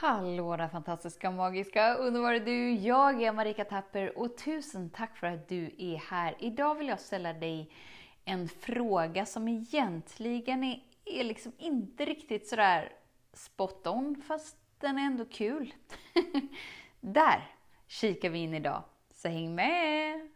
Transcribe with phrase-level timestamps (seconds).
[0.00, 2.70] Hallå där fantastiska, magiska, underbara du!
[2.72, 6.36] Jag är Marika Tapper och tusen tack för att du är här.
[6.38, 7.70] Idag vill jag ställa dig
[8.24, 12.92] en fråga som egentligen är, är liksom inte riktigt sådär
[13.32, 15.74] spot on, fast den är ändå kul.
[17.00, 17.50] Där
[17.86, 18.82] kikar vi in idag,
[19.14, 20.35] så häng med!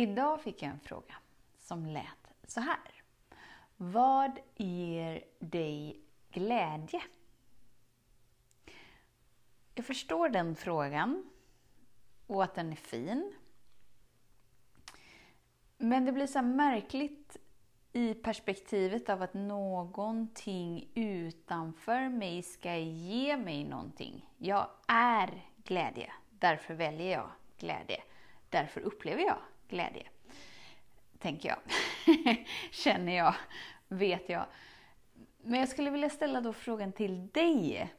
[0.00, 1.14] Idag fick jag en fråga
[1.58, 3.02] som lät så här.
[3.76, 6.00] Vad ger dig
[6.30, 7.02] glädje?
[9.74, 11.30] Jag förstår den frågan
[12.26, 13.34] och att den är fin.
[15.78, 17.36] Men det blir så märkligt
[17.92, 24.30] i perspektivet av att någonting utanför mig ska ge mig någonting.
[24.36, 28.02] Jag är glädje, därför väljer jag glädje.
[28.48, 29.38] Därför upplever jag
[29.70, 30.02] glädje.
[31.18, 31.58] Tänker jag.
[32.70, 33.34] Känner jag.
[33.88, 34.46] Vet jag.
[35.42, 37.92] Men jag skulle vilja ställa då frågan till dig.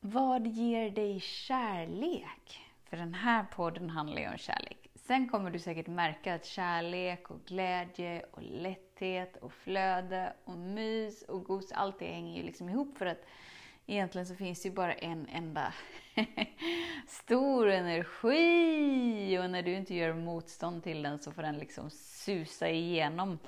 [0.00, 2.60] Vad ger dig kärlek?
[2.84, 4.84] För den här podden handlar ju om kärlek.
[4.94, 11.22] Sen kommer du säkert märka att kärlek och glädje och lätthet och flöde och mys
[11.22, 13.26] och gos, allt det hänger ju liksom ihop för att
[13.86, 15.74] egentligen så finns det ju bara en enda
[17.06, 22.68] stor energi och när du inte gör motstånd till den så får den liksom susa
[22.68, 23.38] igenom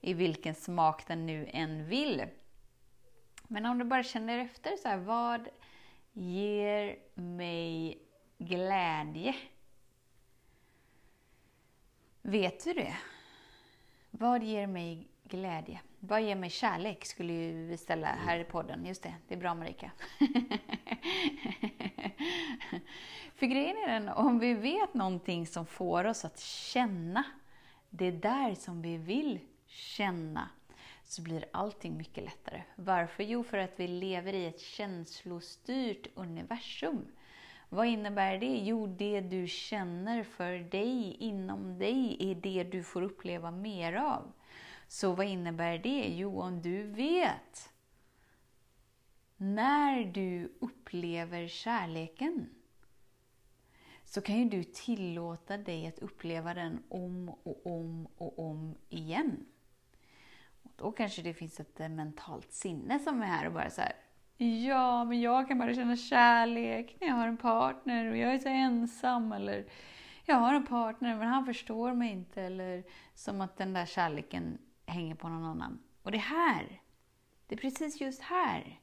[0.00, 2.24] i vilken smak den nu än vill.
[3.48, 5.48] Men om du bara känner efter så här, vad
[6.12, 7.98] ger mig
[8.38, 9.34] glädje?
[12.22, 12.96] Vet du det?
[14.10, 15.80] Vad ger mig glädje?
[15.98, 17.04] Vad ger mig kärlek?
[17.04, 18.86] Skulle vi ställa här i podden.
[18.86, 19.90] Just det, det är bra Marika.
[23.34, 27.24] För grejen är den, om vi vet någonting som får oss att känna
[27.90, 30.48] det där som vi vill känna,
[31.04, 32.62] så blir allting mycket lättare.
[32.76, 33.22] Varför?
[33.22, 37.06] Jo, för att vi lever i ett känslostyrt universum.
[37.68, 38.58] Vad innebär det?
[38.58, 44.32] Jo, det du känner för dig, inom dig, är det du får uppleva mer av.
[44.88, 46.06] Så vad innebär det?
[46.08, 47.72] Jo, om du vet
[49.36, 52.48] när du upplever kärleken
[54.10, 59.46] så kan ju du tillåta dig att uppleva den om och om och om igen.
[60.62, 63.80] Och då kanske det finns ett eh, mentalt sinne som är här och bara så
[63.80, 63.92] här,
[64.36, 68.38] Ja, men jag kan bara känna kärlek när jag har en partner och jag är
[68.38, 69.32] så ensam.
[69.32, 69.66] Eller
[70.24, 72.42] jag har en partner men han förstår mig inte.
[72.42, 72.84] Eller
[73.14, 75.82] som att den där kärleken hänger på någon annan.
[76.02, 76.82] Och det här,
[77.46, 78.80] det är precis just här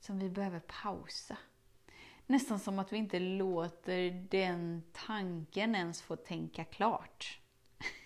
[0.00, 1.36] som vi behöver pausa.
[2.30, 7.40] Nästan som att vi inte låter den tanken ens få tänka klart.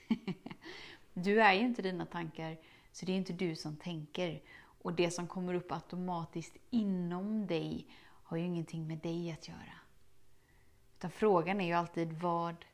[1.13, 2.57] Du är ju inte dina tankar,
[2.93, 4.43] så det är inte du som tänker.
[4.57, 9.79] Och det som kommer upp automatiskt inom dig har ju ingenting med dig att göra.
[10.97, 12.65] Utan frågan är ju alltid vad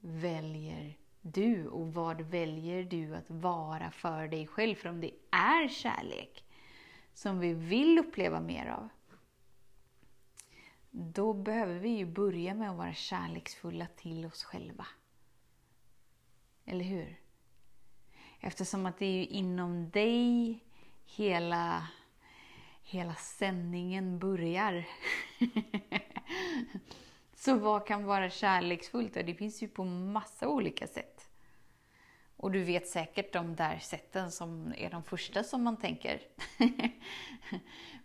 [0.00, 4.74] väljer du och vad väljer du att vara för dig själv?
[4.74, 6.44] För om det är kärlek
[7.14, 8.88] som vi vill uppleva mer av,
[10.98, 14.86] då behöver vi ju börja med att vara kärleksfulla till oss själva.
[16.64, 17.20] Eller hur?
[18.40, 20.58] Eftersom att det är ju inom dig
[21.04, 21.88] hela,
[22.82, 24.88] hela sändningen börjar.
[27.34, 29.14] Så vad kan vara kärleksfullt?
[29.14, 31.30] Det finns ju på massa olika sätt.
[32.36, 36.20] Och du vet säkert de där sätten som är de första som man tänker.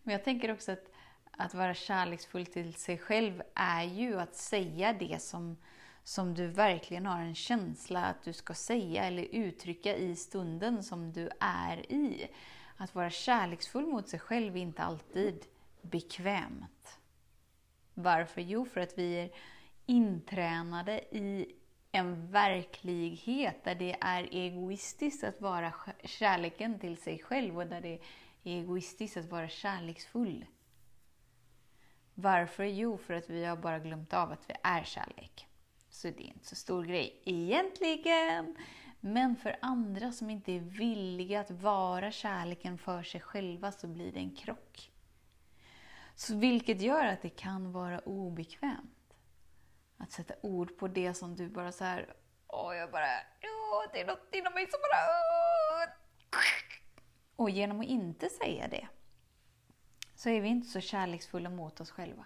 [0.03, 0.91] Men jag tänker också att,
[1.31, 5.57] att vara kärleksfull till sig själv är ju att säga det som,
[6.03, 11.13] som du verkligen har en känsla att du ska säga eller uttrycka i stunden som
[11.13, 12.27] du är i.
[12.77, 15.45] Att vara kärleksfull mot sig själv är inte alltid
[15.81, 16.99] bekvämt.
[17.93, 18.41] Varför?
[18.41, 19.29] Jo, för att vi är
[19.85, 21.55] intränade i
[21.91, 25.73] en verklighet där det är egoistiskt att vara
[26.03, 27.99] kärleken till sig själv och där det är
[28.43, 30.45] egoistiskt att vara kärleksfull.
[32.21, 32.63] Varför?
[32.63, 35.47] Jo, för att vi har bara glömt av att vi är kärlek.
[35.89, 38.55] Så det är inte så stor grej egentligen.
[38.99, 44.11] Men för andra som inte är villiga att vara kärleken för sig själva så blir
[44.11, 44.91] det en krock.
[46.15, 49.13] Så vilket gör att det kan vara obekvämt.
[49.97, 52.13] Att sätta ord på det som du bara så här,
[52.47, 53.07] åh jag bara,
[53.43, 55.93] åh, det är något inom mig som bara, åh.
[57.35, 58.87] Och genom att inte säga det
[60.21, 62.25] så är vi inte så kärleksfulla mot oss själva.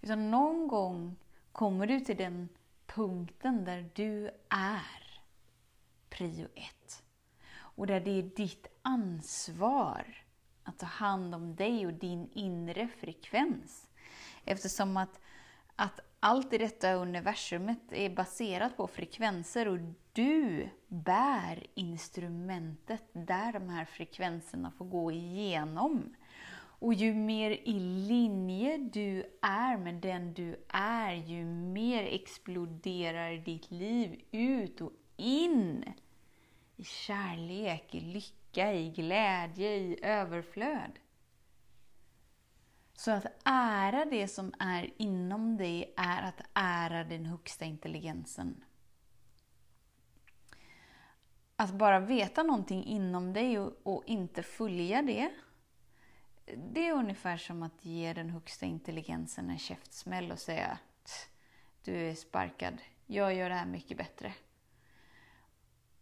[0.00, 1.16] Utan någon gång
[1.52, 2.48] kommer du till den
[2.86, 5.20] punkten där du är
[6.08, 7.02] prio ett.
[7.54, 10.24] Och där det är ditt ansvar
[10.62, 13.90] att ta hand om dig och din inre frekvens.
[14.44, 15.20] Eftersom att,
[15.76, 19.78] att allt i detta universumet är baserat på frekvenser och
[20.12, 26.14] du bär instrumentet där de här frekvenserna får gå igenom.
[26.82, 33.70] Och ju mer i linje du är med den du är, ju mer exploderar ditt
[33.70, 35.84] liv ut och in
[36.76, 40.98] i kärlek, i lycka, i glädje, i överflöd.
[42.94, 48.64] Så att ära det som är inom dig är att ära den högsta intelligensen.
[51.56, 55.30] Att bara veta någonting inom dig och, och inte följa det,
[56.44, 60.78] det är ungefär som att ge den högsta intelligensen en käftsmäll och säga
[61.84, 64.34] du är sparkad, jag gör det här mycket bättre.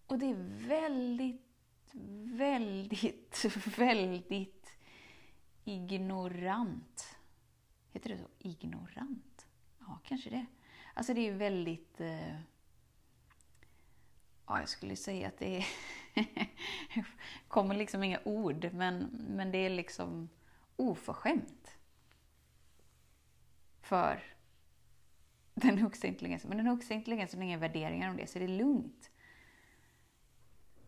[0.07, 1.95] Och det är väldigt,
[2.25, 3.45] väldigt,
[3.79, 4.77] väldigt
[5.65, 7.17] ignorant.
[7.93, 8.29] Heter det så?
[8.39, 9.47] Ignorant?
[9.79, 10.47] Ja, kanske det.
[10.95, 12.01] Alltså det är väldigt...
[12.01, 12.35] Eh,
[14.47, 15.67] ja, jag skulle säga att det är...
[17.49, 20.29] kommer liksom inga ord, men, men det är liksom
[20.77, 21.77] oförskämt.
[23.81, 24.23] För
[25.55, 26.49] den högsta intelligensen.
[26.49, 29.11] Men den högsta intelligensen har inga värderingar om det, så det är lugnt.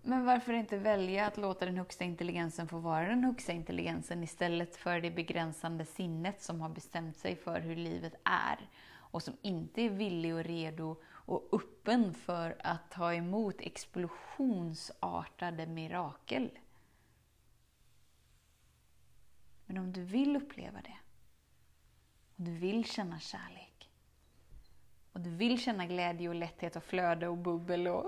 [0.02, 4.76] Men varför inte välja att låta den högsta intelligensen få vara den högsta intelligensen istället
[4.76, 8.70] för det begränsande sinnet som har bestämt sig för hur livet är
[9.12, 10.96] och som inte är villig och redo
[11.32, 16.58] och öppen för att ta emot explosionsartade mirakel.
[19.66, 20.96] Men om du vill uppleva det,
[22.36, 23.90] och du vill känna kärlek,
[25.12, 28.06] och du vill känna glädje och lätthet och flöde och bubbel och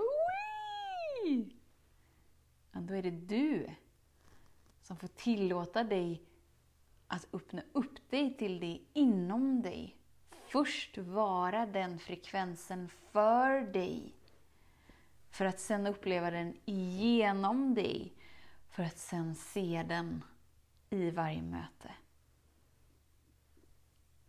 [2.71, 3.69] ja, då är det du
[4.81, 6.21] som får tillåta dig
[7.07, 9.95] att öppna upp dig till det inom dig.
[10.47, 14.13] Först vara den frekvensen för dig.
[15.29, 18.13] För att sen uppleva den genom dig.
[18.69, 20.23] För att sen se den
[20.89, 21.91] i varje möte.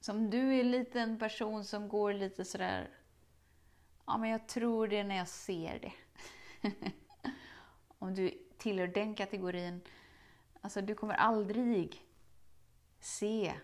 [0.01, 2.91] Så om du är lite en person som går lite sådär,
[4.07, 5.93] ja men jag tror det när jag ser det.
[7.99, 9.81] om du tillhör den kategorin,
[10.61, 12.03] alltså du kommer aldrig
[13.01, 13.55] se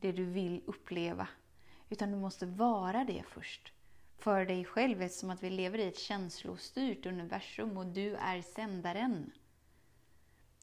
[0.00, 1.28] det du vill uppleva.
[1.88, 3.72] Utan du måste vara det först.
[4.18, 9.32] För dig själv, eftersom att vi lever i ett känslostyrt universum och du är sändaren.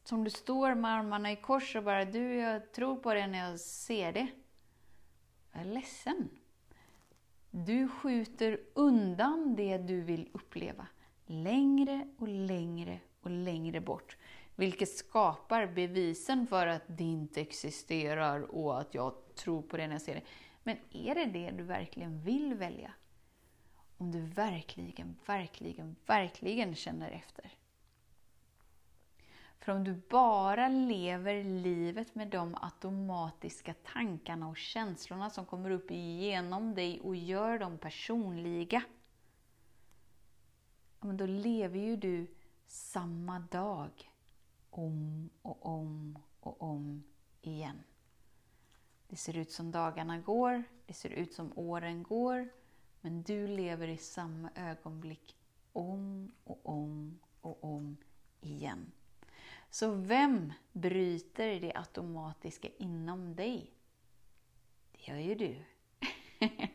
[0.04, 3.50] Som du står med armarna i kors och bara du, jag tror på det när
[3.50, 4.28] jag ser det.
[5.52, 6.30] Jag är ledsen.
[7.52, 10.88] Du skjuter undan det du vill uppleva
[11.26, 14.18] längre och längre och längre bort.
[14.56, 19.96] Vilket skapar bevisen för att det inte existerar och att jag tror på det när
[19.96, 20.22] jag ser det.
[20.64, 22.94] Men är det det du verkligen vill välja?
[23.98, 27.52] Om du verkligen, verkligen, verkligen känner efter.
[29.60, 35.92] För om du bara lever livet med de automatiska tankarna och känslorna som kommer upp
[35.92, 38.84] igenom dig och gör dem personliga,
[41.00, 42.28] då lever ju du
[42.68, 44.12] samma dag
[44.70, 47.04] om och om och om
[47.42, 47.84] igen.
[49.14, 52.50] Det ser ut som dagarna går, det ser ut som åren går,
[53.02, 55.38] men du lever i samma ögonblick
[55.74, 57.98] om och om och om
[58.42, 58.92] igen.
[59.70, 63.74] Så vem bryter det automatiska inom dig?
[64.92, 65.56] Det gör ju du.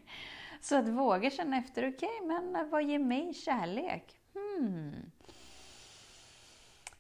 [0.60, 4.20] Så att våga känna efter, okej, okay, men vad ger mig kärlek?
[4.32, 5.10] Hmm.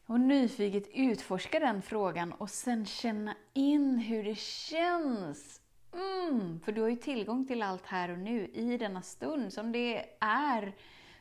[0.08, 5.60] Och nyfiket utforska den frågan och sen känna in hur det känns.
[5.92, 9.52] Mm, för du har ju tillgång till allt här och nu i denna stund.
[9.52, 10.72] Som det är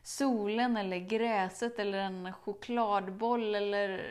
[0.04, 4.06] solen eller gräset eller en chokladboll eller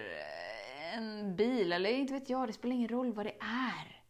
[0.95, 4.03] en bil eller inte vet jag, det spelar ingen roll vad det är.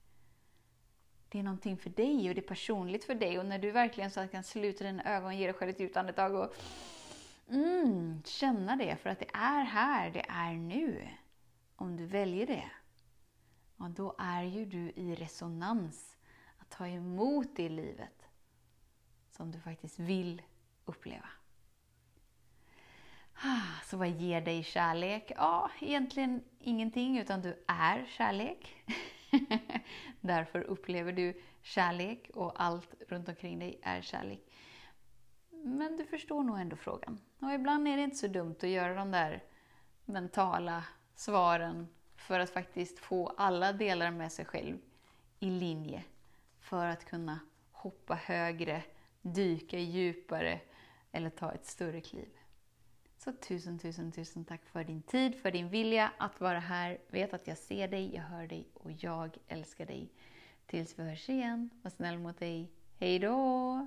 [1.28, 4.10] Det är någonting för dig och det är personligt för dig och när du verkligen
[4.10, 6.56] så kan sluta dina ögon, ge dig själv ett djupt andetag och
[7.48, 11.08] Mm, känna det, för att det är här, det är nu.
[11.76, 12.70] Om du väljer det.
[13.76, 16.16] ja, då är ju du i resonans
[16.58, 18.22] att ta emot det livet
[19.30, 20.42] som du faktiskt vill
[20.84, 21.28] uppleva.
[23.34, 25.32] Ah, så vad ger dig kärlek?
[25.36, 28.84] Ja, egentligen ingenting, utan du är kärlek.
[30.20, 34.40] Därför upplever du kärlek och allt runt omkring dig är kärlek.
[35.66, 37.20] Men du förstår nog ändå frågan.
[37.40, 39.42] Och ibland är det inte så dumt att göra de där
[40.04, 44.78] mentala svaren för att faktiskt få alla delar med sig själv
[45.40, 46.04] i linje.
[46.60, 48.82] För att kunna hoppa högre,
[49.22, 50.60] dyka djupare
[51.12, 52.28] eller ta ett större kliv.
[53.18, 56.98] Så tusen, tusen, tusen tack för din tid, för din vilja att vara här.
[57.08, 60.12] Vet att jag ser dig, jag hör dig och jag älskar dig.
[60.66, 62.70] Tills vi hörs igen, var snäll mot dig.
[62.98, 63.86] Hej då!